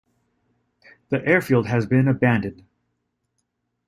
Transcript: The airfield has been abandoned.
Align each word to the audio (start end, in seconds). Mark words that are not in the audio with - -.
The 1.09 1.23
airfield 1.27 1.67
has 1.67 1.85
been 1.85 2.07
abandoned. 2.07 2.63